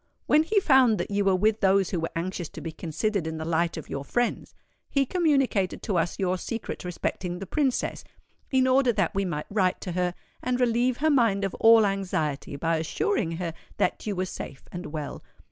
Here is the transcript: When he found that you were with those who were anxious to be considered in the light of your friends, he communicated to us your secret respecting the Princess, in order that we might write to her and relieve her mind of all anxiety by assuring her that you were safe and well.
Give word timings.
When 0.25 0.41
he 0.41 0.59
found 0.59 0.97
that 0.97 1.11
you 1.11 1.23
were 1.23 1.35
with 1.35 1.59
those 1.59 1.91
who 1.91 1.99
were 1.99 2.09
anxious 2.15 2.49
to 2.49 2.59
be 2.61 2.71
considered 2.71 3.27
in 3.27 3.37
the 3.37 3.45
light 3.45 3.77
of 3.77 3.87
your 3.87 4.03
friends, 4.03 4.55
he 4.89 5.05
communicated 5.05 5.83
to 5.83 5.97
us 5.99 6.17
your 6.17 6.39
secret 6.39 6.83
respecting 6.83 7.37
the 7.37 7.45
Princess, 7.45 8.03
in 8.49 8.65
order 8.65 8.91
that 8.93 9.13
we 9.13 9.25
might 9.25 9.45
write 9.51 9.79
to 9.81 9.91
her 9.91 10.15
and 10.41 10.59
relieve 10.59 10.97
her 10.97 11.11
mind 11.11 11.43
of 11.43 11.53
all 11.59 11.85
anxiety 11.85 12.55
by 12.55 12.77
assuring 12.77 13.33
her 13.33 13.53
that 13.77 14.07
you 14.07 14.15
were 14.15 14.25
safe 14.25 14.63
and 14.71 14.87
well. 14.87 15.21